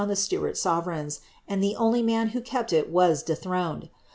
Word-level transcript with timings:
309 0.01 0.15
the 0.41 0.49
Staart 0.55 0.57
sovereigns, 0.57 1.21
and 1.47 1.61
the 1.61 1.75
only 1.75 2.01
man 2.01 2.29
who 2.29 2.41
kept 2.41 2.73
it 2.73 2.89
was 2.89 3.21
dethroned 3.21 3.91